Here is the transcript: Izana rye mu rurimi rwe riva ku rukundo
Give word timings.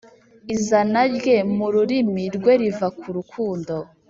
Izana 0.55 1.01
rye 1.15 1.37
mu 1.55 1.67
rurimi 1.73 2.23
rwe 2.35 2.53
riva 2.61 2.87
ku 2.99 3.07
rukundo 3.17 3.73